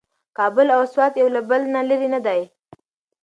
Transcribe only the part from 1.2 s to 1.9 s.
یو له بل نه